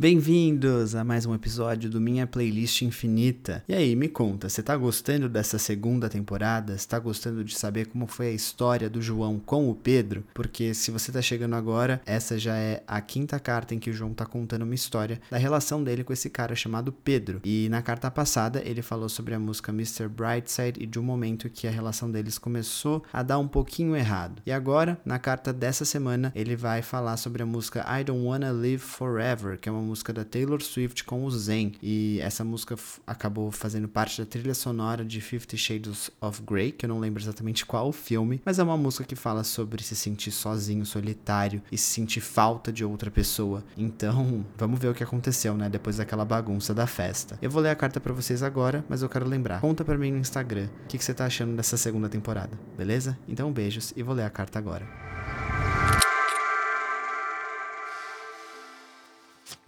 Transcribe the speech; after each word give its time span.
Bem-vindos 0.00 0.94
a 0.94 1.02
mais 1.02 1.26
um 1.26 1.34
episódio 1.34 1.90
do 1.90 2.00
Minha 2.00 2.24
Playlist 2.24 2.82
Infinita. 2.82 3.64
E 3.66 3.74
aí, 3.74 3.96
me 3.96 4.06
conta, 4.06 4.48
você 4.48 4.62
tá 4.62 4.76
gostando 4.76 5.28
dessa 5.28 5.58
segunda 5.58 6.08
temporada? 6.08 6.72
Está 6.72 7.00
gostando 7.00 7.42
de 7.42 7.58
saber 7.58 7.88
como 7.88 8.06
foi 8.06 8.28
a 8.28 8.32
história 8.32 8.88
do 8.88 9.02
João 9.02 9.40
com 9.40 9.68
o 9.68 9.74
Pedro? 9.74 10.22
Porque 10.32 10.72
se 10.72 10.92
você 10.92 11.10
tá 11.10 11.20
chegando 11.20 11.56
agora, 11.56 12.00
essa 12.06 12.38
já 12.38 12.56
é 12.56 12.80
a 12.86 13.00
quinta 13.00 13.40
carta 13.40 13.74
em 13.74 13.80
que 13.80 13.90
o 13.90 13.92
João 13.92 14.14
tá 14.14 14.24
contando 14.24 14.62
uma 14.62 14.74
história 14.76 15.20
da 15.28 15.36
relação 15.36 15.82
dele 15.82 16.04
com 16.04 16.12
esse 16.12 16.30
cara 16.30 16.54
chamado 16.54 16.92
Pedro. 16.92 17.40
E 17.44 17.68
na 17.68 17.82
carta 17.82 18.08
passada, 18.08 18.62
ele 18.64 18.82
falou 18.82 19.08
sobre 19.08 19.34
a 19.34 19.38
música 19.40 19.72
Mr. 19.72 20.06
Brightside 20.06 20.80
e 20.80 20.86
de 20.86 21.00
um 21.00 21.02
momento 21.02 21.50
que 21.50 21.66
a 21.66 21.72
relação 21.72 22.08
deles 22.08 22.38
começou 22.38 23.02
a 23.12 23.24
dar 23.24 23.40
um 23.40 23.48
pouquinho 23.48 23.96
errado. 23.96 24.42
E 24.46 24.52
agora, 24.52 24.96
na 25.04 25.18
carta 25.18 25.52
dessa 25.52 25.84
semana, 25.84 26.32
ele 26.36 26.54
vai 26.54 26.82
falar 26.82 27.16
sobre 27.16 27.42
a 27.42 27.46
música 27.46 27.84
I 28.00 28.04
Don't 28.04 28.24
Wanna 28.24 28.52
Live 28.52 28.78
Forever, 28.78 29.58
que 29.58 29.68
é 29.68 29.72
uma 29.72 29.87
música 29.88 30.12
da 30.12 30.24
Taylor 30.24 30.62
Swift 30.62 31.04
com 31.04 31.24
o 31.24 31.30
Zen. 31.30 31.72
E 31.82 32.20
essa 32.20 32.44
música 32.44 32.76
acabou 33.06 33.50
fazendo 33.50 33.88
parte 33.88 34.20
da 34.20 34.26
trilha 34.26 34.54
sonora 34.54 35.04
de 35.04 35.20
Fifty 35.20 35.56
Shades 35.56 36.10
of 36.20 36.42
Grey, 36.42 36.72
que 36.72 36.84
eu 36.84 36.88
não 36.88 37.00
lembro 37.00 37.22
exatamente 37.22 37.64
qual 37.64 37.88
o 37.88 37.92
filme, 37.92 38.40
mas 38.44 38.58
é 38.58 38.62
uma 38.62 38.76
música 38.76 39.04
que 39.04 39.16
fala 39.16 39.42
sobre 39.42 39.82
se 39.82 39.96
sentir 39.96 40.30
sozinho, 40.30 40.84
solitário 40.84 41.62
e 41.72 41.78
se 41.78 41.92
sentir 41.92 42.20
falta 42.20 42.70
de 42.70 42.84
outra 42.84 43.10
pessoa. 43.10 43.64
Então, 43.76 44.44
vamos 44.56 44.78
ver 44.78 44.88
o 44.88 44.94
que 44.94 45.02
aconteceu, 45.02 45.56
né, 45.56 45.68
depois 45.68 45.96
daquela 45.96 46.24
bagunça 46.24 46.74
da 46.74 46.86
festa. 46.86 47.38
Eu 47.40 47.50
vou 47.50 47.62
ler 47.62 47.70
a 47.70 47.76
carta 47.76 47.98
para 47.98 48.12
vocês 48.12 48.42
agora, 48.42 48.84
mas 48.88 49.02
eu 49.02 49.08
quero 49.08 49.26
lembrar. 49.26 49.60
Conta 49.60 49.84
para 49.84 49.96
mim 49.96 50.12
no 50.12 50.18
Instagram 50.18 50.68
o 50.84 50.88
que, 50.88 50.98
que 50.98 51.04
você 51.04 51.14
tá 51.14 51.26
achando 51.26 51.56
dessa 51.56 51.76
segunda 51.76 52.08
temporada, 52.08 52.58
beleza? 52.76 53.18
Então, 53.26 53.52
beijos 53.52 53.92
e 53.96 54.02
vou 54.02 54.14
ler 54.14 54.24
a 54.24 54.30
carta 54.30 54.58
agora. 54.58 55.07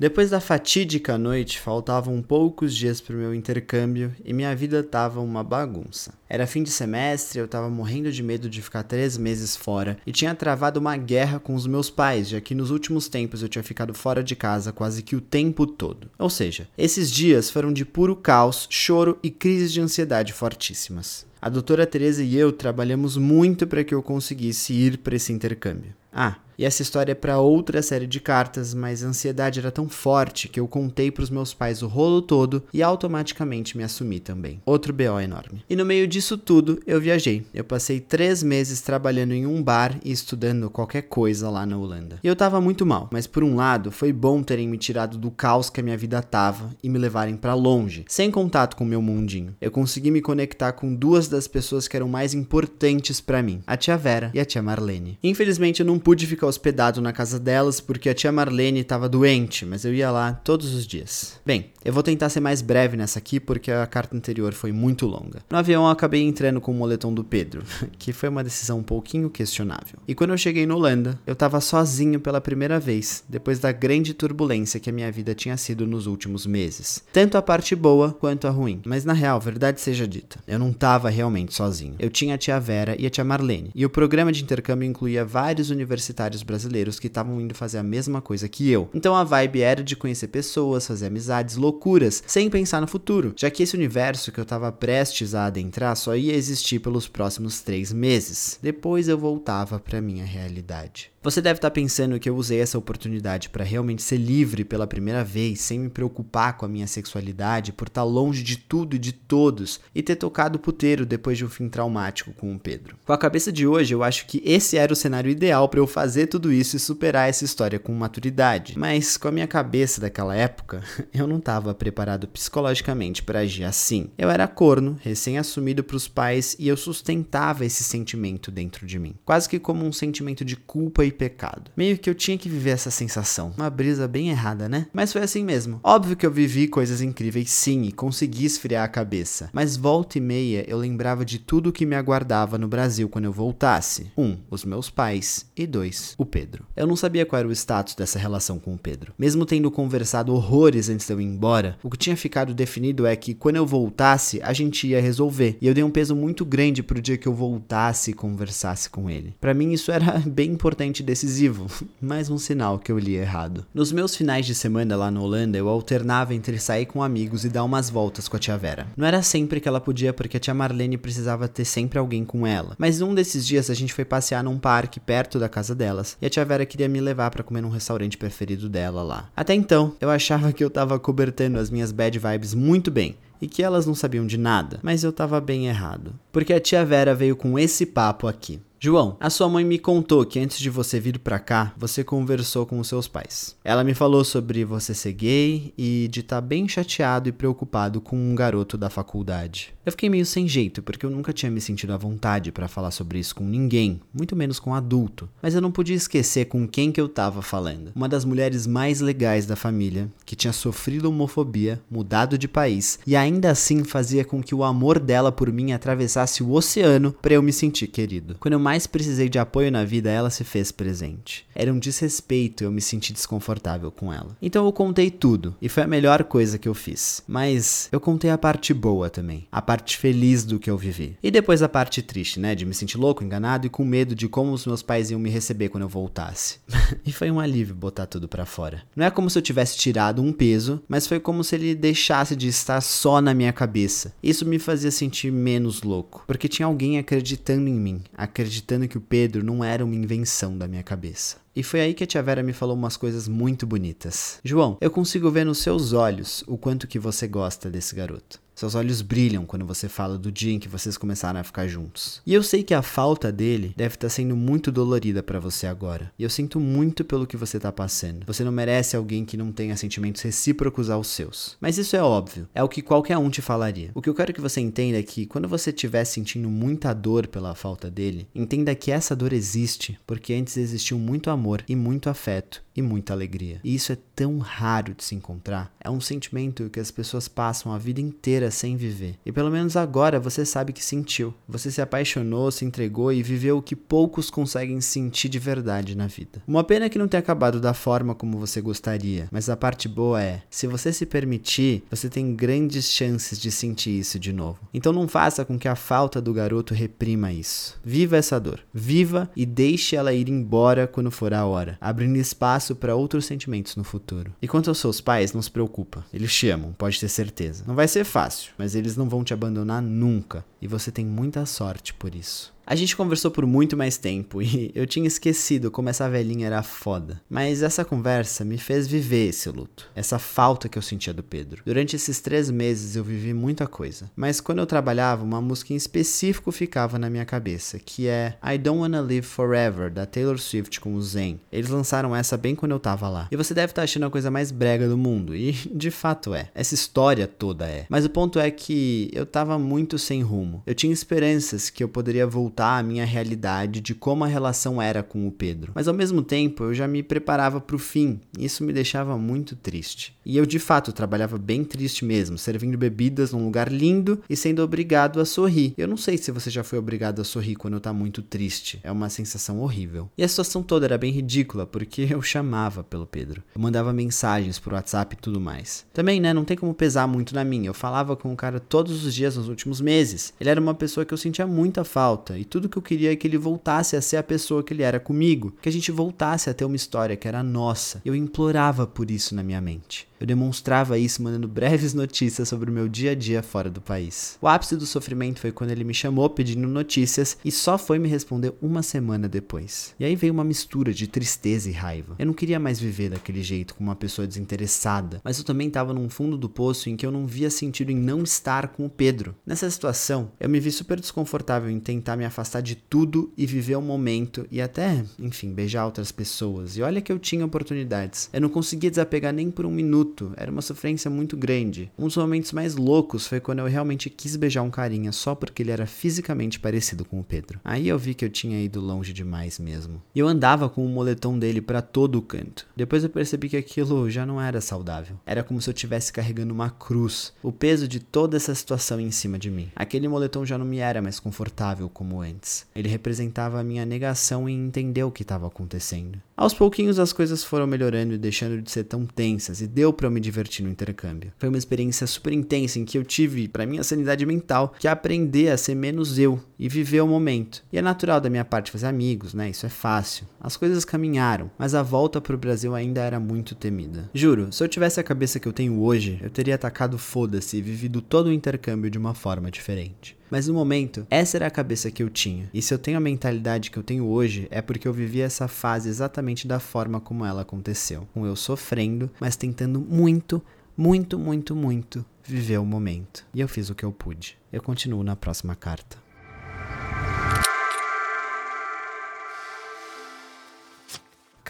Depois 0.00 0.30
da 0.30 0.40
fatídica 0.40 1.18
noite, 1.18 1.60
faltavam 1.60 2.22
poucos 2.22 2.74
dias 2.74 3.02
para 3.02 3.14
o 3.14 3.18
meu 3.18 3.34
intercâmbio 3.34 4.10
e 4.24 4.32
minha 4.32 4.56
vida 4.56 4.82
tava 4.82 5.20
uma 5.20 5.44
bagunça. 5.44 6.14
Era 6.26 6.46
fim 6.46 6.62
de 6.62 6.70
semestre, 6.70 7.38
eu 7.38 7.46
tava 7.46 7.68
morrendo 7.68 8.10
de 8.10 8.22
medo 8.22 8.48
de 8.48 8.62
ficar 8.62 8.82
três 8.82 9.18
meses 9.18 9.54
fora 9.54 9.98
e 10.06 10.10
tinha 10.10 10.34
travado 10.34 10.80
uma 10.80 10.96
guerra 10.96 11.38
com 11.38 11.54
os 11.54 11.66
meus 11.66 11.90
pais, 11.90 12.30
já 12.30 12.40
que 12.40 12.54
nos 12.54 12.70
últimos 12.70 13.08
tempos 13.08 13.42
eu 13.42 13.48
tinha 13.50 13.62
ficado 13.62 13.92
fora 13.92 14.24
de 14.24 14.34
casa 14.34 14.72
quase 14.72 15.02
que 15.02 15.14
o 15.14 15.20
tempo 15.20 15.66
todo. 15.66 16.08
Ou 16.18 16.30
seja, 16.30 16.66
esses 16.78 17.10
dias 17.10 17.50
foram 17.50 17.70
de 17.70 17.84
puro 17.84 18.16
caos, 18.16 18.66
choro 18.70 19.18
e 19.22 19.30
crises 19.30 19.70
de 19.70 19.82
ansiedade 19.82 20.32
fortíssimas. 20.32 21.26
A 21.42 21.50
doutora 21.50 21.86
Teresa 21.86 22.22
e 22.22 22.36
eu 22.36 22.52
trabalhamos 22.52 23.18
muito 23.18 23.66
para 23.66 23.84
que 23.84 23.94
eu 23.94 24.02
conseguisse 24.02 24.72
ir 24.72 24.96
para 24.96 25.16
esse 25.16 25.30
intercâmbio. 25.30 25.92
Ah, 26.10 26.36
e 26.60 26.64
essa 26.66 26.82
história 26.82 27.12
é 27.12 27.14
para 27.14 27.38
outra 27.38 27.80
série 27.80 28.06
de 28.06 28.20
cartas, 28.20 28.74
mas 28.74 29.02
a 29.02 29.06
ansiedade 29.06 29.58
era 29.58 29.70
tão 29.70 29.88
forte 29.88 30.46
que 30.46 30.60
eu 30.60 30.68
contei 30.68 31.10
para 31.10 31.24
os 31.24 31.30
meus 31.30 31.54
pais 31.54 31.80
o 31.80 31.86
rolo 31.86 32.20
todo 32.20 32.62
e 32.70 32.82
automaticamente 32.82 33.78
me 33.78 33.82
assumi 33.82 34.20
também. 34.20 34.60
Outro 34.66 34.92
BO 34.92 35.18
enorme. 35.18 35.64
E 35.70 35.74
no 35.74 35.86
meio 35.86 36.06
disso 36.06 36.36
tudo, 36.36 36.78
eu 36.86 37.00
viajei. 37.00 37.46
Eu 37.54 37.64
passei 37.64 37.98
três 37.98 38.42
meses 38.42 38.82
trabalhando 38.82 39.32
em 39.32 39.46
um 39.46 39.62
bar 39.62 39.98
e 40.04 40.12
estudando 40.12 40.68
qualquer 40.68 41.04
coisa 41.04 41.48
lá 41.48 41.64
na 41.64 41.78
Holanda. 41.78 42.18
E 42.22 42.26
eu 42.26 42.36
tava 42.36 42.60
muito 42.60 42.84
mal, 42.84 43.08
mas 43.10 43.26
por 43.26 43.42
um 43.42 43.56
lado, 43.56 43.90
foi 43.90 44.12
bom 44.12 44.42
terem 44.42 44.68
me 44.68 44.76
tirado 44.76 45.16
do 45.16 45.30
caos 45.30 45.70
que 45.70 45.80
a 45.80 45.82
minha 45.82 45.96
vida 45.96 46.20
tava 46.20 46.68
e 46.82 46.90
me 46.90 46.98
levarem 46.98 47.38
para 47.38 47.54
longe, 47.54 48.04
sem 48.06 48.30
contato 48.30 48.76
com 48.76 48.84
o 48.84 48.86
meu 48.86 49.00
mundinho. 49.00 49.56
Eu 49.62 49.70
consegui 49.70 50.10
me 50.10 50.20
conectar 50.20 50.72
com 50.72 50.94
duas 50.94 51.26
das 51.26 51.48
pessoas 51.48 51.88
que 51.88 51.96
eram 51.96 52.06
mais 52.06 52.34
importantes 52.34 53.18
para 53.18 53.42
mim, 53.42 53.62
a 53.66 53.78
tia 53.78 53.96
Vera 53.96 54.30
e 54.34 54.38
a 54.38 54.44
tia 54.44 54.62
Marlene. 54.62 55.18
Infelizmente, 55.22 55.80
eu 55.80 55.86
não 55.86 55.98
pude 55.98 56.26
ficar 56.26 56.49
hospedado 56.50 57.00
na 57.00 57.12
casa 57.12 57.40
delas 57.40 57.80
porque 57.80 58.10
a 58.10 58.14
tia 58.14 58.30
Marlene 58.30 58.80
estava 58.80 59.08
doente, 59.08 59.64
mas 59.64 59.84
eu 59.84 59.94
ia 59.94 60.10
lá 60.10 60.32
todos 60.32 60.74
os 60.74 60.86
dias. 60.86 61.40
Bem, 61.46 61.70
eu 61.84 61.92
vou 61.92 62.02
tentar 62.02 62.28
ser 62.28 62.40
mais 62.40 62.60
breve 62.60 62.96
nessa 62.96 63.18
aqui 63.18 63.40
porque 63.40 63.70
a 63.70 63.86
carta 63.86 64.16
anterior 64.16 64.52
foi 64.52 64.70
muito 64.70 65.06
longa. 65.06 65.40
No 65.48 65.56
avião 65.56 65.84
eu 65.84 65.90
acabei 65.90 66.22
entrando 66.22 66.60
com 66.60 66.72
o 66.72 66.74
moletom 66.74 67.12
do 67.12 67.24
Pedro, 67.24 67.62
que 67.98 68.12
foi 68.12 68.28
uma 68.28 68.44
decisão 68.44 68.78
um 68.78 68.82
pouquinho 68.82 69.30
questionável. 69.30 69.98
E 70.06 70.14
quando 70.14 70.30
eu 70.30 70.38
cheguei 70.38 70.66
no 70.66 70.76
Holanda, 70.76 71.18
eu 71.26 71.32
estava 71.32 71.60
sozinho 71.60 72.20
pela 72.20 72.40
primeira 72.40 72.78
vez, 72.78 73.24
depois 73.28 73.58
da 73.58 73.72
grande 73.72 74.12
turbulência 74.12 74.80
que 74.80 74.90
a 74.90 74.92
minha 74.92 75.10
vida 75.10 75.34
tinha 75.34 75.56
sido 75.56 75.86
nos 75.86 76.06
últimos 76.06 76.46
meses. 76.46 77.02
Tanto 77.12 77.38
a 77.38 77.42
parte 77.42 77.74
boa 77.74 78.12
quanto 78.12 78.46
a 78.46 78.50
ruim. 78.50 78.80
Mas 78.84 79.04
na 79.04 79.12
real, 79.12 79.40
verdade 79.40 79.80
seja 79.80 80.06
dita, 80.06 80.38
eu 80.46 80.58
não 80.58 80.70
estava 80.70 81.08
realmente 81.08 81.54
sozinho. 81.54 81.94
Eu 81.98 82.10
tinha 82.10 82.34
a 82.34 82.38
tia 82.38 82.60
Vera 82.60 82.94
e 82.98 83.06
a 83.06 83.10
tia 83.10 83.24
Marlene, 83.24 83.70
e 83.74 83.86
o 83.86 83.90
programa 83.90 84.32
de 84.32 84.42
intercâmbio 84.42 84.86
incluía 84.86 85.24
vários 85.24 85.70
universitários 85.70 86.42
brasileiros 86.42 86.98
que 86.98 87.06
estavam 87.06 87.40
indo 87.40 87.54
fazer 87.54 87.78
a 87.78 87.82
mesma 87.82 88.20
coisa 88.20 88.48
que 88.48 88.68
eu. 88.70 88.88
Então 88.92 89.14
a 89.14 89.24
vibe 89.24 89.62
era 89.62 89.82
de 89.82 89.96
conhecer 89.96 90.28
pessoas, 90.28 90.86
fazer 90.86 91.06
amizades, 91.06 91.56
loucuras, 91.70 92.22
sem 92.26 92.50
pensar 92.50 92.80
no 92.80 92.86
futuro, 92.86 93.32
já 93.36 93.48
que 93.50 93.62
esse 93.62 93.76
universo 93.76 94.32
que 94.32 94.40
eu 94.40 94.42
estava 94.42 94.72
prestes 94.72 95.34
a 95.34 95.46
adentrar 95.46 95.96
só 95.96 96.16
ia 96.16 96.34
existir 96.34 96.80
pelos 96.80 97.06
próximos 97.06 97.60
três 97.60 97.92
meses. 97.92 98.58
Depois 98.60 99.08
eu 99.08 99.16
voltava 99.16 99.78
para 99.78 100.00
minha 100.00 100.24
realidade. 100.24 101.10
Você 101.22 101.42
deve 101.42 101.58
estar 101.58 101.68
tá 101.68 101.74
pensando 101.74 102.18
que 102.18 102.30
eu 102.30 102.34
usei 102.34 102.60
essa 102.60 102.78
oportunidade 102.78 103.50
para 103.50 103.62
realmente 103.62 104.02
ser 104.02 104.16
livre 104.16 104.64
pela 104.64 104.86
primeira 104.86 105.22
vez, 105.22 105.60
sem 105.60 105.78
me 105.78 105.90
preocupar 105.90 106.56
com 106.56 106.64
a 106.64 106.68
minha 106.68 106.86
sexualidade, 106.86 107.74
por 107.74 107.88
estar 107.88 108.00
tá 108.00 108.06
longe 108.06 108.42
de 108.42 108.56
tudo 108.56 108.96
e 108.96 108.98
de 108.98 109.12
todos 109.12 109.80
e 109.94 110.02
ter 110.02 110.16
tocado 110.16 110.58
puteiro 110.58 111.04
depois 111.04 111.36
de 111.36 111.44
um 111.44 111.50
fim 111.50 111.68
traumático 111.68 112.32
com 112.32 112.54
o 112.54 112.58
Pedro. 112.58 112.96
Com 113.04 113.12
a 113.12 113.18
cabeça 113.18 113.52
de 113.52 113.66
hoje, 113.66 113.92
eu 113.92 114.02
acho 114.02 114.24
que 114.24 114.40
esse 114.46 114.78
era 114.78 114.94
o 114.94 114.96
cenário 114.96 115.30
ideal 115.30 115.68
para 115.68 115.78
eu 115.78 115.86
fazer 115.86 116.26
tudo 116.26 116.50
isso 116.50 116.76
e 116.76 116.80
superar 116.80 117.28
essa 117.28 117.44
história 117.44 117.78
com 117.78 117.92
maturidade. 117.92 118.78
Mas 118.78 119.18
com 119.18 119.28
a 119.28 119.32
minha 119.32 119.46
cabeça 119.46 120.00
daquela 120.00 120.34
época, 120.34 120.82
eu 121.12 121.26
não 121.26 121.36
estava 121.36 121.74
preparado 121.74 122.26
psicologicamente 122.28 123.22
para 123.22 123.40
agir 123.40 123.64
assim. 123.64 124.08
Eu 124.16 124.30
era 124.30 124.48
corno, 124.48 124.98
recém-assumido 125.02 125.84
para 125.84 125.96
os 125.96 126.08
pais 126.08 126.56
e 126.58 126.66
eu 126.66 126.78
sustentava 126.78 127.66
esse 127.66 127.84
sentimento 127.84 128.50
dentro 128.50 128.86
de 128.86 128.98
mim, 128.98 129.14
quase 129.22 129.46
que 129.46 129.58
como 129.58 129.84
um 129.84 129.92
sentimento 129.92 130.46
de 130.46 130.56
culpa 130.56 131.09
e 131.10 131.12
pecado. 131.12 131.70
Meio 131.76 131.98
que 131.98 132.08
eu 132.08 132.14
tinha 132.14 132.38
que 132.38 132.48
viver 132.48 132.70
essa 132.70 132.90
sensação. 132.90 133.52
Uma 133.56 133.68
brisa 133.68 134.08
bem 134.08 134.30
errada, 134.30 134.68
né? 134.68 134.86
Mas 134.92 135.12
foi 135.12 135.22
assim 135.22 135.44
mesmo. 135.44 135.80
Óbvio 135.82 136.16
que 136.16 136.24
eu 136.24 136.30
vivi 136.30 136.66
coisas 136.66 137.02
incríveis 137.02 137.50
sim 137.50 137.82
e 137.82 137.92
consegui 137.92 138.44
esfriar 138.44 138.84
a 138.84 138.88
cabeça. 138.88 139.50
Mas 139.52 139.76
volta 139.76 140.18
e 140.18 140.20
meia 140.20 140.64
eu 140.68 140.78
lembrava 140.78 141.24
de 141.24 141.38
tudo 141.38 141.72
que 141.72 141.86
me 141.86 141.96
aguardava 141.96 142.56
no 142.56 142.68
Brasil 142.68 143.08
quando 143.08 143.26
eu 143.26 143.32
voltasse. 143.32 144.10
Um, 144.16 144.36
os 144.50 144.64
meus 144.64 144.88
pais. 144.88 145.46
E 145.56 145.66
dois, 145.66 146.14
o 146.16 146.24
Pedro. 146.24 146.64
Eu 146.74 146.86
não 146.86 146.96
sabia 146.96 147.26
qual 147.26 147.38
era 147.40 147.48
o 147.48 147.52
status 147.52 147.94
dessa 147.94 148.18
relação 148.18 148.58
com 148.58 148.74
o 148.74 148.78
Pedro. 148.78 149.12
Mesmo 149.18 149.44
tendo 149.44 149.70
conversado 149.70 150.34
horrores 150.34 150.88
antes 150.88 151.06
de 151.06 151.12
eu 151.12 151.20
ir 151.20 151.24
embora, 151.24 151.76
o 151.82 151.90
que 151.90 151.98
tinha 151.98 152.16
ficado 152.16 152.54
definido 152.54 153.06
é 153.06 153.14
que 153.16 153.34
quando 153.34 153.56
eu 153.56 153.66
voltasse, 153.66 154.40
a 154.42 154.52
gente 154.52 154.86
ia 154.86 155.00
resolver. 155.00 155.58
E 155.60 155.66
eu 155.66 155.74
dei 155.74 155.84
um 155.84 155.90
peso 155.90 156.14
muito 156.14 156.44
grande 156.44 156.82
pro 156.82 157.00
dia 157.00 157.18
que 157.18 157.28
eu 157.28 157.34
voltasse 157.34 158.10
e 158.10 158.14
conversasse 158.14 158.88
com 158.88 159.10
ele. 159.10 159.34
Para 159.40 159.54
mim 159.54 159.72
isso 159.72 159.90
era 159.90 160.18
bem 160.26 160.50
importante 160.50 160.99
decisivo. 161.02 161.66
Mais 162.00 162.30
um 162.30 162.38
sinal 162.38 162.78
que 162.78 162.90
eu 162.90 162.98
li 162.98 163.14
errado. 163.14 163.66
Nos 163.74 163.92
meus 163.92 164.16
finais 164.16 164.46
de 164.46 164.54
semana 164.54 164.96
lá 164.96 165.10
na 165.10 165.20
Holanda, 165.20 165.58
eu 165.58 165.68
alternava 165.68 166.34
entre 166.34 166.58
sair 166.58 166.86
com 166.86 167.02
amigos 167.02 167.44
e 167.44 167.48
dar 167.48 167.64
umas 167.64 167.90
voltas 167.90 168.28
com 168.28 168.36
a 168.36 168.40
tia 168.40 168.56
Vera. 168.56 168.86
Não 168.96 169.06
era 169.06 169.22
sempre 169.22 169.60
que 169.60 169.68
ela 169.68 169.80
podia, 169.80 170.12
porque 170.12 170.36
a 170.36 170.40
tia 170.40 170.54
Marlene 170.54 170.96
precisava 170.96 171.48
ter 171.48 171.64
sempre 171.64 171.98
alguém 171.98 172.24
com 172.24 172.46
ela. 172.46 172.74
Mas 172.78 173.00
num 173.00 173.14
desses 173.14 173.46
dias 173.46 173.70
a 173.70 173.74
gente 173.74 173.92
foi 173.92 174.04
passear 174.04 174.42
num 174.42 174.58
parque 174.58 175.00
perto 175.00 175.38
da 175.38 175.48
casa 175.48 175.74
delas 175.74 176.16
e 176.20 176.26
a 176.26 176.30
tia 176.30 176.44
Vera 176.44 176.66
queria 176.66 176.88
me 176.88 177.00
levar 177.00 177.30
para 177.30 177.42
comer 177.42 177.60
num 177.60 177.68
restaurante 177.68 178.16
preferido 178.16 178.68
dela 178.68 179.02
lá. 179.02 179.30
Até 179.36 179.54
então, 179.54 179.94
eu 180.00 180.10
achava 180.10 180.52
que 180.52 180.62
eu 180.62 180.70
tava 180.70 180.98
cobertando 180.98 181.58
as 181.58 181.70
minhas 181.70 181.92
bad 181.92 182.18
vibes 182.18 182.54
muito 182.54 182.90
bem 182.90 183.16
e 183.40 183.48
que 183.48 183.62
elas 183.62 183.86
não 183.86 183.94
sabiam 183.94 184.26
de 184.26 184.36
nada, 184.36 184.78
mas 184.82 185.02
eu 185.02 185.12
tava 185.12 185.40
bem 185.40 185.66
errado. 185.66 186.14
Porque 186.30 186.52
a 186.52 186.60
tia 186.60 186.84
Vera 186.84 187.14
veio 187.14 187.34
com 187.34 187.58
esse 187.58 187.86
papo 187.86 188.26
aqui. 188.26 188.60
João, 188.82 189.14
a 189.20 189.28
sua 189.28 189.46
mãe 189.46 189.62
me 189.62 189.78
contou 189.78 190.24
que 190.24 190.40
antes 190.40 190.58
de 190.58 190.70
você 190.70 190.98
vir 190.98 191.18
para 191.18 191.38
cá, 191.38 191.74
você 191.76 192.02
conversou 192.02 192.64
com 192.64 192.80
os 192.80 192.88
seus 192.88 193.06
pais. 193.06 193.54
Ela 193.62 193.84
me 193.84 193.92
falou 193.92 194.24
sobre 194.24 194.64
você 194.64 194.94
ser 194.94 195.12
gay 195.12 195.74
e 195.76 196.08
de 196.10 196.20
estar 196.20 196.36
tá 196.36 196.40
bem 196.40 196.66
chateado 196.66 197.28
e 197.28 197.32
preocupado 197.32 198.00
com 198.00 198.16
um 198.16 198.34
garoto 198.34 198.78
da 198.78 198.88
faculdade. 198.88 199.74
Eu 199.90 199.92
fiquei 199.92 200.08
meio 200.08 200.24
sem 200.24 200.46
jeito, 200.46 200.84
porque 200.84 201.04
eu 201.04 201.10
nunca 201.10 201.32
tinha 201.32 201.50
me 201.50 201.60
sentido 201.60 201.92
à 201.92 201.96
vontade 201.96 202.52
para 202.52 202.68
falar 202.68 202.92
sobre 202.92 203.18
isso 203.18 203.34
com 203.34 203.42
ninguém, 203.42 204.00
muito 204.14 204.36
menos 204.36 204.60
com 204.60 204.70
um 204.70 204.74
adulto. 204.74 205.28
Mas 205.42 205.52
eu 205.52 205.60
não 205.60 205.72
podia 205.72 205.96
esquecer 205.96 206.44
com 206.44 206.68
quem 206.68 206.92
que 206.92 207.00
eu 207.00 207.08
tava 207.08 207.42
falando. 207.42 207.90
Uma 207.92 208.08
das 208.08 208.24
mulheres 208.24 208.68
mais 208.68 209.00
legais 209.00 209.46
da 209.46 209.56
família, 209.56 210.08
que 210.24 210.36
tinha 210.36 210.52
sofrido 210.52 211.06
homofobia, 211.06 211.80
mudado 211.90 212.38
de 212.38 212.46
país 212.46 213.00
e 213.04 213.16
ainda 213.16 213.50
assim 213.50 213.82
fazia 213.82 214.24
com 214.24 214.40
que 214.40 214.54
o 214.54 214.62
amor 214.62 215.00
dela 215.00 215.32
por 215.32 215.52
mim 215.52 215.72
atravessasse 215.72 216.40
o 216.40 216.52
oceano 216.52 217.12
para 217.20 217.34
eu 217.34 217.42
me 217.42 217.52
sentir 217.52 217.88
querido. 217.88 218.36
Quando 218.38 218.54
eu 218.54 218.60
mais 218.60 218.86
precisei 218.86 219.28
de 219.28 219.40
apoio 219.40 219.72
na 219.72 219.84
vida, 219.84 220.08
ela 220.08 220.30
se 220.30 220.44
fez 220.44 220.70
presente. 220.70 221.44
Era 221.52 221.72
um 221.72 221.80
desrespeito 221.80 222.62
eu 222.62 222.70
me 222.70 222.80
sentir 222.80 223.12
desconfortável 223.12 223.90
com 223.90 224.12
ela. 224.12 224.36
Então 224.40 224.66
eu 224.66 224.72
contei 224.72 225.10
tudo, 225.10 225.56
e 225.60 225.68
foi 225.68 225.82
a 225.82 225.88
melhor 225.88 226.22
coisa 226.22 226.60
que 226.60 226.68
eu 226.68 226.74
fiz. 226.74 227.24
Mas 227.26 227.88
eu 227.90 227.98
contei 227.98 228.30
a 228.30 228.38
parte 228.38 228.72
boa 228.72 229.10
também, 229.10 229.48
a 229.50 229.60
parte 229.60 229.79
feliz 229.96 230.44
do 230.44 230.58
que 230.58 230.70
eu 230.70 230.76
vivi. 230.76 231.16
E 231.22 231.30
depois 231.30 231.62
a 231.62 231.68
parte 231.68 232.02
triste, 232.02 232.38
né, 232.38 232.54
de 232.54 232.64
me 232.64 232.74
sentir 232.74 232.98
louco, 232.98 233.24
enganado 233.24 233.66
e 233.66 233.70
com 233.70 233.84
medo 233.84 234.14
de 234.14 234.28
como 234.28 234.52
os 234.52 234.66
meus 234.66 234.82
pais 234.82 235.10
iam 235.10 235.20
me 235.20 235.30
receber 235.30 235.68
quando 235.68 235.82
eu 235.82 235.88
voltasse. 235.88 236.58
e 237.04 237.12
foi 237.12 237.30
um 237.30 237.40
alívio 237.40 237.74
botar 237.74 238.06
tudo 238.06 238.28
para 238.28 238.46
fora. 238.46 238.82
Não 238.94 239.06
é 239.06 239.10
como 239.10 239.30
se 239.30 239.38
eu 239.38 239.42
tivesse 239.42 239.76
tirado 239.76 240.22
um 240.22 240.32
peso, 240.32 240.82
mas 240.88 241.06
foi 241.06 241.18
como 241.20 241.42
se 241.42 241.54
ele 241.54 241.74
deixasse 241.74 242.36
de 242.36 242.48
estar 242.48 242.80
só 242.80 243.20
na 243.20 243.34
minha 243.34 243.52
cabeça. 243.52 244.12
Isso 244.22 244.46
me 244.46 244.58
fazia 244.58 244.90
sentir 244.90 245.30
menos 245.30 245.82
louco, 245.82 246.24
porque 246.26 246.48
tinha 246.48 246.66
alguém 246.66 246.98
acreditando 246.98 247.68
em 247.68 247.74
mim, 247.74 248.02
acreditando 248.16 248.88
que 248.88 248.98
o 248.98 249.00
Pedro 249.00 249.44
não 249.44 249.64
era 249.64 249.84
uma 249.84 249.94
invenção 249.94 250.56
da 250.56 250.68
minha 250.68 250.82
cabeça. 250.82 251.36
E 251.54 251.62
foi 251.62 251.80
aí 251.80 251.94
que 251.94 252.04
a 252.04 252.06
tia 252.06 252.22
Vera 252.22 252.42
me 252.42 252.52
falou 252.52 252.76
umas 252.76 252.96
coisas 252.96 253.26
muito 253.26 253.66
bonitas. 253.66 254.38
João, 254.44 254.78
eu 254.80 254.90
consigo 254.90 255.30
ver 255.30 255.44
nos 255.44 255.58
seus 255.58 255.92
olhos 255.92 256.44
o 256.46 256.56
quanto 256.56 256.86
que 256.86 256.98
você 256.98 257.26
gosta 257.26 257.68
desse 257.68 257.94
garoto. 257.94 258.40
Seus 258.60 258.74
olhos 258.74 259.00
brilham 259.00 259.46
quando 259.46 259.64
você 259.64 259.88
fala 259.88 260.18
do 260.18 260.30
dia 260.30 260.52
em 260.52 260.58
que 260.58 260.68
vocês 260.68 260.98
começaram 260.98 261.40
a 261.40 261.42
ficar 261.42 261.66
juntos. 261.66 262.20
E 262.26 262.34
eu 262.34 262.42
sei 262.42 262.62
que 262.62 262.74
a 262.74 262.82
falta 262.82 263.32
dele 263.32 263.72
deve 263.74 263.94
estar 263.94 264.08
tá 264.08 264.10
sendo 264.10 264.36
muito 264.36 264.70
dolorida 264.70 265.22
para 265.22 265.40
você 265.40 265.66
agora. 265.66 266.12
E 266.18 266.22
eu 266.22 266.28
sinto 266.28 266.60
muito 266.60 267.02
pelo 267.02 267.26
que 267.26 267.38
você 267.38 267.58
tá 267.58 267.72
passando. 267.72 268.26
Você 268.26 268.44
não 268.44 268.52
merece 268.52 268.94
alguém 268.94 269.24
que 269.24 269.34
não 269.34 269.50
tenha 269.50 269.78
sentimentos 269.78 270.20
recíprocos 270.20 270.90
aos 270.90 271.06
seus. 271.06 271.56
Mas 271.58 271.78
isso 271.78 271.96
é 271.96 272.02
óbvio, 272.02 272.46
é 272.54 272.62
o 272.62 272.68
que 272.68 272.82
qualquer 272.82 273.16
um 273.16 273.30
te 273.30 273.40
falaria. 273.40 273.92
O 273.94 274.02
que 274.02 274.10
eu 274.10 274.14
quero 274.14 274.34
que 274.34 274.42
você 274.42 274.60
entenda 274.60 274.98
é 274.98 275.02
que 275.02 275.24
quando 275.24 275.48
você 275.48 275.70
estiver 275.70 276.04
sentindo 276.04 276.50
muita 276.50 276.92
dor 276.92 277.28
pela 277.28 277.54
falta 277.54 277.90
dele, 277.90 278.28
entenda 278.34 278.74
que 278.74 278.92
essa 278.92 279.16
dor 279.16 279.32
existe 279.32 279.98
porque 280.06 280.34
antes 280.34 280.58
existiu 280.58 280.98
muito 280.98 281.30
amor 281.30 281.64
e 281.66 281.74
muito 281.74 282.10
afeto 282.10 282.62
e 282.76 282.82
muita 282.82 283.12
alegria. 283.12 283.60
E 283.64 283.74
isso 283.74 283.92
é 283.92 283.96
tão 284.20 284.36
raro 284.36 284.92
de 284.94 285.02
se 285.02 285.14
encontrar. 285.14 285.74
É 285.80 285.88
um 285.88 285.98
sentimento 285.98 286.68
que 286.68 286.78
as 286.78 286.90
pessoas 286.90 287.26
passam 287.26 287.72
a 287.72 287.78
vida 287.78 288.02
inteira 288.02 288.50
sem 288.50 288.76
viver. 288.76 289.18
E 289.24 289.32
pelo 289.32 289.50
menos 289.50 289.78
agora 289.78 290.20
você 290.20 290.44
sabe 290.44 290.74
que 290.74 290.84
sentiu. 290.84 291.32
Você 291.48 291.70
se 291.70 291.80
apaixonou, 291.80 292.50
se 292.50 292.66
entregou 292.66 293.10
e 293.14 293.22
viveu 293.22 293.56
o 293.56 293.62
que 293.62 293.74
poucos 293.74 294.28
conseguem 294.28 294.78
sentir 294.82 295.30
de 295.30 295.38
verdade 295.38 295.96
na 295.96 296.06
vida. 296.06 296.42
Uma 296.46 296.62
pena 296.62 296.90
que 296.90 296.98
não 296.98 297.08
tenha 297.08 297.20
acabado 297.20 297.62
da 297.62 297.72
forma 297.72 298.14
como 298.14 298.38
você 298.38 298.60
gostaria, 298.60 299.26
mas 299.32 299.48
a 299.48 299.56
parte 299.56 299.88
boa 299.88 300.22
é, 300.22 300.42
se 300.50 300.66
você 300.66 300.92
se 300.92 301.06
permitir, 301.06 301.82
você 301.88 302.10
tem 302.10 302.34
grandes 302.34 302.90
chances 302.90 303.40
de 303.40 303.50
sentir 303.50 303.98
isso 303.98 304.18
de 304.18 304.34
novo. 304.34 304.58
Então 304.74 304.92
não 304.92 305.08
faça 305.08 305.46
com 305.46 305.58
que 305.58 305.66
a 305.66 305.74
falta 305.74 306.20
do 306.20 306.34
garoto 306.34 306.74
reprima 306.74 307.32
isso. 307.32 307.80
Viva 307.82 308.18
essa 308.18 308.38
dor. 308.38 308.60
Viva 308.70 309.30
e 309.34 309.46
deixe 309.46 309.96
ela 309.96 310.12
ir 310.12 310.28
embora 310.28 310.86
quando 310.86 311.10
for 311.10 311.32
a 311.32 311.46
hora, 311.46 311.78
abrindo 311.80 312.16
espaço 312.16 312.76
para 312.76 312.94
outros 312.94 313.24
sentimentos 313.24 313.76
no 313.76 313.82
futuro. 313.82 314.09
E 314.40 314.48
quanto 314.48 314.68
aos 314.68 314.78
seus 314.78 315.00
pais, 315.00 315.32
não 315.32 315.42
se 315.42 315.50
preocupa. 315.50 316.04
Eles 316.12 316.34
te 316.34 316.48
amam, 316.48 316.72
pode 316.72 316.98
ter 316.98 317.08
certeza. 317.08 317.64
Não 317.66 317.74
vai 317.74 317.88
ser 317.88 318.04
fácil, 318.04 318.52
mas 318.58 318.74
eles 318.74 318.96
não 318.96 319.08
vão 319.08 319.24
te 319.24 319.32
abandonar 319.32 319.82
nunca. 319.82 320.44
E 320.60 320.66
você 320.66 320.90
tem 320.90 321.04
muita 321.04 321.44
sorte 321.46 321.94
por 321.94 322.14
isso. 322.14 322.52
A 322.70 322.76
gente 322.76 322.96
conversou 322.96 323.32
por 323.32 323.44
muito 323.44 323.76
mais 323.76 323.96
tempo 323.96 324.40
e 324.40 324.70
eu 324.76 324.86
tinha 324.86 325.08
esquecido 325.08 325.72
como 325.72 325.88
essa 325.88 326.08
velhinha 326.08 326.46
era 326.46 326.62
foda. 326.62 327.20
Mas 327.28 327.64
essa 327.64 327.84
conversa 327.84 328.44
me 328.44 328.58
fez 328.58 328.86
viver 328.86 329.30
esse 329.30 329.48
luto, 329.48 329.90
essa 329.92 330.20
falta 330.20 330.68
que 330.68 330.78
eu 330.78 330.82
sentia 330.82 331.12
do 331.12 331.20
Pedro. 331.20 331.64
Durante 331.66 331.96
esses 331.96 332.20
três 332.20 332.48
meses 332.48 332.94
eu 332.94 333.02
vivi 333.02 333.34
muita 333.34 333.66
coisa, 333.66 334.08
mas 334.14 334.40
quando 334.40 334.60
eu 334.60 334.66
trabalhava, 334.66 335.24
uma 335.24 335.40
música 335.40 335.72
em 335.72 335.76
específico 335.76 336.52
ficava 336.52 336.96
na 336.96 337.10
minha 337.10 337.24
cabeça, 337.24 337.76
que 337.76 338.06
é 338.06 338.38
I 338.40 338.56
Don't 338.56 338.82
Wanna 338.82 339.00
Live 339.00 339.26
Forever, 339.26 339.90
da 339.90 340.06
Taylor 340.06 340.38
Swift 340.38 340.78
com 340.78 340.94
o 340.94 341.02
Zen. 341.02 341.40
Eles 341.50 341.70
lançaram 341.70 342.14
essa 342.14 342.36
bem 342.36 342.54
quando 342.54 342.70
eu 342.70 342.78
tava 342.78 343.08
lá. 343.08 343.26
E 343.32 343.36
você 343.36 343.52
deve 343.52 343.72
estar 343.72 343.82
tá 343.82 343.84
achando 343.84 344.06
a 344.06 344.10
coisa 344.10 344.30
mais 344.30 344.52
brega 344.52 344.88
do 344.88 344.96
mundo, 344.96 345.34
e 345.34 345.50
de 345.74 345.90
fato 345.90 346.32
é. 346.34 346.48
Essa 346.54 346.76
história 346.76 347.26
toda 347.26 347.66
é. 347.66 347.86
Mas 347.88 348.04
o 348.04 348.10
ponto 348.10 348.38
é 348.38 348.48
que 348.48 349.10
eu 349.12 349.26
tava 349.26 349.58
muito 349.58 349.98
sem 349.98 350.22
rumo. 350.22 350.62
Eu 350.64 350.74
tinha 350.76 350.92
esperanças 350.92 351.68
que 351.68 351.82
eu 351.82 351.88
poderia 351.88 352.28
voltar 352.28 352.59
voltar 352.60 352.78
à 352.78 352.82
minha 352.82 353.06
realidade 353.06 353.80
de 353.80 353.94
como 353.94 354.22
a 354.22 354.26
relação 354.26 354.82
era 354.82 355.02
com 355.02 355.26
o 355.26 355.32
Pedro. 355.32 355.72
Mas 355.74 355.88
ao 355.88 355.94
mesmo 355.94 356.22
tempo, 356.22 356.64
eu 356.64 356.74
já 356.74 356.86
me 356.86 357.02
preparava 357.02 357.60
para 357.60 357.76
o 357.76 357.78
fim. 357.78 358.20
E 358.38 358.44
isso 358.44 358.62
me 358.62 358.72
deixava 358.72 359.16
muito 359.16 359.56
triste. 359.56 360.14
E 360.24 360.36
eu 360.36 360.44
de 360.44 360.58
fato 360.58 360.92
trabalhava 360.92 361.38
bem 361.38 361.64
triste 361.64 362.04
mesmo, 362.04 362.36
servindo 362.36 362.76
bebidas 362.76 363.32
num 363.32 363.44
lugar 363.44 363.72
lindo 363.72 364.20
e 364.28 364.36
sendo 364.36 364.62
obrigado 364.62 365.20
a 365.20 365.24
sorrir. 365.24 365.72
Eu 365.78 365.88
não 365.88 365.96
sei 365.96 366.18
se 366.18 366.30
você 366.30 366.50
já 366.50 366.62
foi 366.62 366.78
obrigado 366.78 367.20
a 367.20 367.24
sorrir 367.24 367.56
quando 367.56 367.80
tá 367.80 367.92
muito 367.92 368.20
triste. 368.20 368.78
É 368.82 368.92
uma 368.92 369.08
sensação 369.08 369.60
horrível. 369.60 370.10
E 370.18 370.22
a 370.22 370.28
situação 370.28 370.62
toda 370.62 370.86
era 370.86 370.98
bem 370.98 371.12
ridícula, 371.12 371.66
porque 371.66 372.06
eu 372.10 372.20
chamava 372.20 372.84
pelo 372.84 373.06
Pedro. 373.06 373.42
Eu 373.54 373.60
mandava 373.60 373.92
mensagens 373.92 374.58
por 374.58 374.74
WhatsApp 374.74 375.16
e 375.16 375.18
tudo 375.18 375.40
mais. 375.40 375.86
Também, 375.94 376.20
né, 376.20 376.34
não 376.34 376.44
tem 376.44 376.56
como 376.56 376.74
pesar 376.74 377.06
muito 377.06 377.34
na 377.34 377.44
minha. 377.44 377.68
Eu 377.68 377.74
falava 377.74 378.14
com 378.14 378.32
o 378.32 378.36
cara 378.36 378.60
todos 378.60 379.04
os 379.04 379.14
dias 379.14 379.36
nos 379.36 379.48
últimos 379.48 379.80
meses. 379.80 380.34
Ele 380.38 380.50
era 380.50 380.60
uma 380.60 380.74
pessoa 380.74 381.06
que 381.06 381.14
eu 381.14 381.18
sentia 381.18 381.46
muita 381.46 381.84
falta 381.84 382.38
e 382.38 382.44
tudo 382.50 382.68
que 382.68 382.76
eu 382.76 382.82
queria 382.82 383.12
é 383.12 383.16
que 383.16 383.26
ele 383.26 383.38
voltasse 383.38 383.96
a 383.96 384.02
ser 384.02 384.16
a 384.16 384.22
pessoa 384.22 384.62
que 384.62 384.74
ele 384.74 384.82
era 384.82 384.98
comigo, 384.98 385.54
que 385.62 385.68
a 385.68 385.72
gente 385.72 385.92
voltasse 385.92 386.50
a 386.50 386.54
ter 386.54 386.64
uma 386.64 386.76
história 386.76 387.16
que 387.16 387.28
era 387.28 387.42
nossa. 387.42 388.02
Eu 388.04 388.14
implorava 388.14 388.86
por 388.86 389.10
isso 389.10 389.34
na 389.34 389.42
minha 389.42 389.60
mente. 389.60 390.09
Eu 390.20 390.26
demonstrava 390.26 390.98
isso 390.98 391.22
mandando 391.22 391.48
breves 391.48 391.94
notícias 391.94 392.46
sobre 392.46 392.70
o 392.70 392.72
meu 392.72 392.86
dia 392.86 393.12
a 393.12 393.14
dia 393.14 393.42
fora 393.42 393.70
do 393.70 393.80
país. 393.80 394.36
O 394.38 394.46
ápice 394.46 394.76
do 394.76 394.84
sofrimento 394.84 395.40
foi 395.40 395.50
quando 395.50 395.70
ele 395.70 395.82
me 395.82 395.94
chamou 395.94 396.28
pedindo 396.28 396.68
notícias 396.68 397.38
e 397.42 397.50
só 397.50 397.78
foi 397.78 397.98
me 397.98 398.06
responder 398.06 398.52
uma 398.60 398.82
semana 398.82 399.26
depois. 399.26 399.94
E 399.98 400.04
aí 400.04 400.14
veio 400.14 400.34
uma 400.34 400.44
mistura 400.44 400.92
de 400.92 401.06
tristeza 401.06 401.70
e 401.70 401.72
raiva. 401.72 402.16
Eu 402.18 402.26
não 402.26 402.34
queria 402.34 402.60
mais 402.60 402.78
viver 402.78 403.08
daquele 403.08 403.42
jeito 403.42 403.74
como 403.74 403.88
uma 403.88 403.96
pessoa 403.96 404.28
desinteressada, 404.28 405.22
mas 405.24 405.38
eu 405.38 405.44
também 405.44 405.68
estava 405.68 405.94
num 405.94 406.10
fundo 406.10 406.36
do 406.36 406.50
poço 406.50 406.90
em 406.90 406.96
que 406.96 407.06
eu 407.06 407.10
não 407.10 407.26
via 407.26 407.48
sentido 407.48 407.90
em 407.90 407.96
não 407.96 408.22
estar 408.22 408.68
com 408.68 408.84
o 408.84 408.90
Pedro. 408.90 409.34
Nessa 409.46 409.70
situação, 409.70 410.32
eu 410.38 410.50
me 410.50 410.60
vi 410.60 410.70
super 410.70 411.00
desconfortável 411.00 411.70
em 411.70 411.80
tentar 411.80 412.18
me 412.18 412.26
afastar 412.26 412.60
de 412.60 412.74
tudo 412.74 413.32
e 413.38 413.46
viver 413.46 413.76
o 413.76 413.80
momento 413.82 414.46
e 414.50 414.60
até, 414.60 415.02
enfim, 415.18 415.54
beijar 415.54 415.86
outras 415.86 416.12
pessoas. 416.12 416.76
E 416.76 416.82
olha 416.82 417.00
que 417.00 417.10
eu 417.10 417.18
tinha 417.18 417.46
oportunidades. 417.46 418.28
Eu 418.34 418.42
não 418.42 418.50
conseguia 418.50 418.90
desapegar 418.90 419.32
nem 419.32 419.50
por 419.50 419.64
um 419.64 419.70
minuto 419.70 420.09
luto 420.10 420.32
era 420.36 420.50
uma 420.50 420.60
sofrência 420.60 421.10
muito 421.10 421.36
grande. 421.36 421.90
Um 421.96 422.06
dos 422.06 422.16
momentos 422.16 422.52
mais 422.52 422.74
loucos 422.74 423.26
foi 423.26 423.40
quando 423.40 423.60
eu 423.60 423.66
realmente 423.66 424.10
quis 424.10 424.34
beijar 424.36 424.62
um 424.62 424.70
carinha 424.70 425.12
só 425.12 425.34
porque 425.34 425.62
ele 425.62 425.70
era 425.70 425.86
fisicamente 425.86 426.58
parecido 426.58 427.04
com 427.04 427.20
o 427.20 427.24
Pedro. 427.24 427.60
Aí 427.64 427.88
eu 427.88 427.98
vi 427.98 428.14
que 428.14 428.24
eu 428.24 428.30
tinha 428.30 428.60
ido 428.60 428.80
longe 428.80 429.12
demais 429.12 429.58
mesmo. 429.58 430.02
E 430.14 430.18
eu 430.18 430.26
andava 430.26 430.68
com 430.68 430.84
o 430.84 430.88
moletom 430.88 431.38
dele 431.38 431.60
para 431.60 431.80
todo 431.80 432.16
o 432.16 432.22
canto. 432.22 432.66
Depois 432.76 433.04
eu 433.04 433.10
percebi 433.10 433.48
que 433.48 433.56
aquilo 433.56 434.10
já 434.10 434.26
não 434.26 434.40
era 434.40 434.60
saudável. 434.60 435.16
Era 435.24 435.44
como 435.44 435.60
se 435.60 435.70
eu 435.70 435.74
estivesse 435.74 436.12
carregando 436.12 436.52
uma 436.52 436.70
cruz, 436.70 437.32
o 437.42 437.52
peso 437.52 437.86
de 437.86 438.00
toda 438.00 438.36
essa 438.36 438.54
situação 438.54 438.98
em 439.00 439.10
cima 439.10 439.38
de 439.38 439.50
mim. 439.50 439.70
Aquele 439.76 440.08
moletom 440.08 440.44
já 440.44 440.58
não 440.58 440.66
me 440.66 440.78
era 440.78 441.00
mais 441.00 441.20
confortável 441.20 441.88
como 441.88 442.20
antes. 442.20 442.66
Ele 442.74 442.88
representava 442.88 443.60
a 443.60 443.64
minha 443.64 443.86
negação 443.86 444.48
em 444.48 444.66
entender 444.66 445.04
o 445.04 445.10
que 445.10 445.22
estava 445.22 445.46
acontecendo. 445.46 446.20
Aos 446.40 446.54
pouquinhos 446.54 446.98
as 446.98 447.12
coisas 447.12 447.44
foram 447.44 447.66
melhorando 447.66 448.14
e 448.14 448.18
deixando 448.18 448.62
de 448.62 448.70
ser 448.70 448.84
tão 448.84 449.04
tensas 449.04 449.60
e 449.60 449.66
deu 449.66 449.92
para 449.92 450.06
eu 450.06 450.10
me 450.10 450.18
divertir 450.18 450.64
no 450.64 450.70
intercâmbio. 450.70 451.30
Foi 451.38 451.50
uma 451.50 451.58
experiência 451.58 452.06
super 452.06 452.32
intensa 452.32 452.78
em 452.78 452.86
que 452.86 452.96
eu 452.96 453.04
tive, 453.04 453.46
para 453.46 453.66
minha 453.66 453.84
sanidade 453.84 454.24
mental, 454.24 454.72
que 454.78 454.88
aprender 454.88 455.50
a 455.50 455.58
ser 455.58 455.74
menos 455.74 456.18
eu 456.18 456.40
e 456.58 456.66
viver 456.66 457.02
o 457.02 457.06
momento. 457.06 457.62
E 457.70 457.76
é 457.76 457.82
natural 457.82 458.22
da 458.22 458.30
minha 458.30 458.42
parte 458.42 458.70
fazer 458.70 458.86
amigos, 458.86 459.34
né? 459.34 459.50
Isso 459.50 459.66
é 459.66 459.68
fácil. 459.68 460.26
As 460.40 460.56
coisas 460.56 460.82
caminharam, 460.82 461.50
mas 461.58 461.74
a 461.74 461.82
volta 461.82 462.22
pro 462.22 462.38
Brasil 462.38 462.74
ainda 462.74 463.02
era 463.02 463.20
muito 463.20 463.54
temida. 463.54 464.08
Juro, 464.14 464.50
se 464.50 464.64
eu 464.64 464.68
tivesse 464.68 464.98
a 464.98 465.04
cabeça 465.04 465.38
que 465.38 465.46
eu 465.46 465.52
tenho 465.52 465.78
hoje, 465.82 466.18
eu 466.22 466.30
teria 466.30 466.54
atacado 466.54 466.96
foda-se 466.96 467.58
e 467.58 467.60
vivido 467.60 468.00
todo 468.00 468.28
o 468.28 468.32
intercâmbio 468.32 468.90
de 468.90 468.96
uma 468.96 469.12
forma 469.12 469.50
diferente. 469.50 470.18
Mas 470.30 470.46
no 470.46 470.54
momento, 470.54 471.06
essa 471.10 471.36
era 471.36 471.46
a 471.46 471.50
cabeça 471.50 471.90
que 471.90 472.02
eu 472.02 472.08
tinha. 472.08 472.48
E 472.54 472.62
se 472.62 472.72
eu 472.72 472.78
tenho 472.78 472.96
a 472.96 473.00
mentalidade 473.00 473.70
que 473.70 473.78
eu 473.78 473.82
tenho 473.82 474.06
hoje, 474.06 474.46
é 474.50 474.62
porque 474.62 474.86
eu 474.86 474.92
vivi 474.92 475.20
essa 475.20 475.48
fase 475.48 475.88
exatamente 475.88 476.46
da 476.46 476.60
forma 476.60 477.00
como 477.00 477.24
ela 477.24 477.42
aconteceu. 477.42 478.06
Com 478.14 478.24
eu 478.24 478.36
sofrendo, 478.36 479.10
mas 479.18 479.36
tentando 479.36 479.80
muito, 479.80 480.42
muito, 480.76 481.18
muito, 481.18 481.56
muito 481.56 482.04
viver 482.24 482.58
o 482.58 482.64
momento. 482.64 483.26
E 483.34 483.40
eu 483.40 483.48
fiz 483.48 483.70
o 483.70 483.74
que 483.74 483.84
eu 483.84 483.92
pude. 483.92 484.38
Eu 484.52 484.62
continuo 484.62 485.02
na 485.02 485.16
próxima 485.16 485.54
carta. 485.56 486.09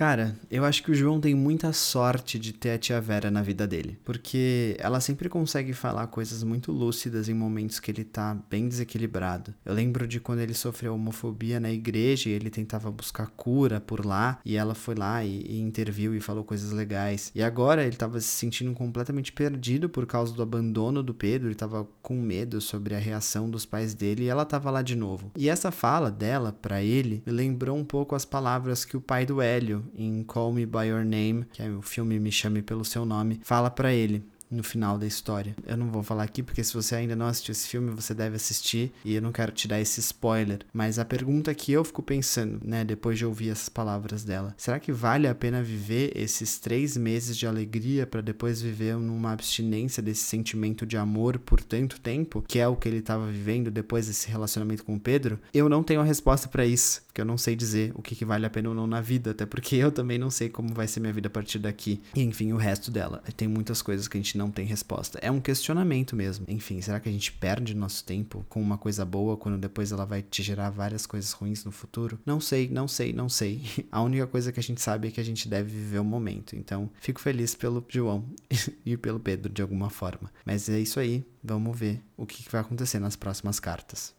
Cara, 0.01 0.35
eu 0.51 0.65
acho 0.65 0.83
que 0.83 0.91
o 0.91 0.95
João 0.95 1.21
tem 1.21 1.35
muita 1.35 1.75
sorte 1.75 2.39
de 2.39 2.55
ter 2.55 2.71
a 2.71 2.79
tia 2.79 2.99
Vera 3.03 3.31
na 3.31 3.43
vida 3.43 3.67
dele, 3.67 3.99
porque 4.03 4.75
ela 4.79 4.99
sempre 4.99 5.29
consegue 5.29 5.75
falar 5.75 6.07
coisas 6.07 6.43
muito 6.43 6.73
lúcidas 6.73 7.29
em 7.29 7.35
momentos 7.35 7.79
que 7.79 7.91
ele 7.91 8.03
tá 8.03 8.35
bem 8.49 8.67
desequilibrado. 8.67 9.53
Eu 9.63 9.75
lembro 9.75 10.09
de 10.09 10.19
quando 10.19 10.39
ele 10.39 10.55
sofreu 10.55 10.95
homofobia 10.95 11.61
na 11.61 11.71
igreja 11.71 12.31
e 12.31 12.33
ele 12.33 12.49
tentava 12.49 12.91
buscar 12.91 13.27
cura 13.37 13.79
por 13.79 14.07
lá, 14.07 14.39
e 14.43 14.57
ela 14.57 14.75
foi 14.75 14.95
lá 14.95 15.23
e, 15.23 15.45
e 15.47 15.61
interviu 15.61 16.15
e 16.15 16.21
falou 16.21 16.45
coisas 16.45 16.73
legais. 16.73 17.31
E 17.35 17.43
agora 17.43 17.85
ele 17.85 17.97
tava 17.97 18.19
se 18.23 18.29
sentindo 18.29 18.73
completamente 18.73 19.31
perdido 19.33 19.87
por 19.87 20.07
causa 20.07 20.33
do 20.33 20.43
abandono 20.43 21.03
do 21.03 21.13
Pedro, 21.13 21.49
ele 21.49 21.55
tava 21.55 21.87
com 22.01 22.19
medo 22.19 22.59
sobre 22.59 22.95
a 22.95 22.99
reação 22.99 23.51
dos 23.51 23.67
pais 23.67 23.93
dele 23.93 24.25
e 24.25 24.29
ela 24.29 24.47
tava 24.47 24.71
lá 24.71 24.81
de 24.81 24.97
novo. 24.97 25.31
E 25.37 25.51
essa 25.51 25.71
fala 25.71 26.11
dela 26.11 26.53
para 26.53 26.83
ele 26.83 27.23
me 27.27 27.33
lembrou 27.35 27.77
um 27.77 27.85
pouco 27.85 28.15
as 28.15 28.25
palavras 28.25 28.87
que 28.87 28.97
o 28.97 29.01
pai 29.03 29.27
do 29.27 29.43
Hélio 29.43 29.90
em 29.95 30.23
Call 30.25 30.53
Me 30.53 30.67
By 30.67 30.87
Your 30.87 31.05
Name, 31.05 31.45
que 31.53 31.63
é 31.63 31.69
o 31.71 31.83
filme 31.83 32.19
Me 32.19 32.33
Chame 32.33 32.63
Pelo 32.63 32.85
Seu 32.85 33.05
Nome, 33.05 33.41
fala 33.43 33.71
para 33.71 33.93
ele 33.93 34.23
no 34.51 34.63
final 34.63 34.99
da 34.99 35.07
história. 35.07 35.55
Eu 35.67 35.77
não 35.77 35.91
vou 35.91 36.03
falar 36.03 36.25
aqui 36.25 36.43
porque 36.43 36.65
se 36.65 36.75
você 36.75 36.97
ainda 36.97 37.15
não 37.15 37.27
assistiu 37.27 37.53
esse 37.53 37.69
filme, 37.69 37.91
você 37.91 38.13
deve 38.15 38.37
assistir 38.37 38.93
e 39.05 39.15
eu 39.15 39.23
não 39.23 39.33
quero 39.33 39.53
te 39.53 39.69
dar 39.69 39.81
esse 39.81 40.01
spoiler. 40.01 40.61
Mas 40.73 40.99
a 40.99 41.05
pergunta 41.05 41.55
que 41.55 41.73
eu 41.73 41.85
fico 41.85 42.03
pensando, 42.03 42.61
né, 42.65 42.85
depois 42.85 43.19
de 43.19 43.27
ouvir 43.27 43.51
essas 43.51 43.69
palavras 43.69 44.25
dela, 44.25 44.55
será 44.57 44.81
que 44.81 44.93
vale 44.93 45.29
a 45.29 45.35
pena 45.35 45.63
viver 45.63 46.13
esses 46.17 46.59
três 46.59 46.97
meses 46.97 47.37
de 47.37 47.47
alegria 47.47 48.07
para 48.07 48.21
depois 48.21 48.61
viver 48.61 48.97
numa 48.97 49.33
abstinência 49.33 50.03
desse 50.03 50.25
sentimento 50.25 50.85
de 50.87 50.97
amor 50.97 51.39
por 51.39 51.63
tanto 51.63 52.01
tempo, 52.01 52.45
que 52.47 52.59
é 52.59 52.67
o 52.67 52.77
que 52.77 52.89
ele 52.89 52.99
estava 52.99 53.27
vivendo 53.27 53.71
depois 53.71 54.07
desse 54.07 54.29
relacionamento 54.29 54.85
com 54.85 54.95
o 54.95 55.01
Pedro? 55.01 55.39
Eu 55.53 55.69
não 55.69 55.83
tenho 55.83 56.01
a 56.01 56.05
resposta 56.05 56.49
para 56.49 56.67
isso, 56.67 57.03
porque 57.07 57.21
eu 57.21 57.25
não 57.25 57.39
sei 57.39 57.55
dizer 57.55 57.93
o 57.95 58.03
que, 58.03 58.17
que 58.17 58.25
vale 58.25 58.47
a 58.47 58.51
pena 58.51 58.69
ou 58.69 58.75
não 58.75 58.87
na 58.87 59.01
vida, 59.01 59.31
até 59.31 59.47
porque 59.47 59.77
eu 59.77 59.93
também 59.93 60.19
não 60.19 60.31
sei 60.31 60.49
como 60.49 60.75
vai 60.75 60.87
ser 60.87 61.01
minha 61.01 61.13
vida 61.13 61.29
a 61.29 61.31
partir 61.31 61.59
daqui. 61.59 62.01
E 62.15 62.23
enfim, 62.23 62.53
o 62.53 62.57
resto 62.57 62.91
dela. 62.91 63.23
Tem 63.37 63.49
muitas 63.49 63.83
coisas 63.83 64.09
que 64.09 64.17
a 64.17 64.21
gente 64.21 64.37
não 64.41 64.51
tem 64.51 64.65
resposta. 64.65 65.19
É 65.21 65.31
um 65.31 65.41
questionamento 65.41 66.17
mesmo. 66.17 66.47
Enfim, 66.49 66.81
será 66.81 66.99
que 66.99 67.09
a 67.09 67.13
gente 67.13 67.31
perde 67.31 67.77
nosso 67.77 68.03
tempo 68.03 68.45
com 68.49 68.61
uma 68.61 68.79
coisa 68.79 69.05
boa 69.05 69.37
quando 69.37 69.59
depois 69.59 69.93
ela 69.93 70.07
vai 70.07 70.23
te 70.23 70.43
gerar 70.43 70.71
várias 70.71 71.05
coisas 71.07 71.31
ruins 71.33 71.63
no 71.65 71.71
futuro? 71.71 72.19
Não 72.25 72.41
sei, 72.41 72.69
não 72.69 72.89
sei, 72.89 73.13
não 73.13 73.29
sei. 73.29 73.63
A 73.93 74.01
única 74.01 74.27
coisa 74.27 74.51
que 74.51 74.59
a 74.59 74.63
gente 74.63 74.81
sabe 74.81 75.09
é 75.09 75.11
que 75.11 75.21
a 75.21 75.25
gente 75.25 75.47
deve 75.47 75.71
viver 75.71 75.99
o 75.99 76.05
momento. 76.05 76.57
Então, 76.57 76.91
fico 77.01 77.21
feliz 77.21 77.55
pelo 77.55 77.85
João 77.89 78.25
e 78.85 78.97
pelo 78.97 79.21
Pedro 79.21 79.53
de 79.53 79.61
alguma 79.61 79.91
forma. 79.91 80.33
Mas 80.45 80.69
é 80.69 80.81
isso 80.81 80.99
aí. 80.99 81.25
Vamos 81.45 81.79
ver 81.79 82.03
o 82.17 82.25
que 82.25 82.51
vai 82.51 82.63
acontecer 82.63 82.99
nas 82.99 83.17
próximas 83.17 83.61
cartas. 83.61 84.15